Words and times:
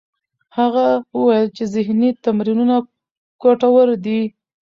هغه 0.57 0.85
وویل 1.17 1.47
چې 1.57 1.63
ذهنې 1.75 2.09
تمرینونه 2.25 2.75
ګټور 3.43 3.87
دي. 4.05 4.21